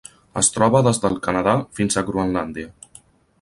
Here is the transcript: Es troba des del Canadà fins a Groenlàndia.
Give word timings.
Es 0.39 0.47
troba 0.53 0.81
des 0.87 0.99
del 1.03 1.17
Canadà 1.27 1.53
fins 1.81 1.99
a 2.01 2.05
Groenlàndia. 2.09 2.73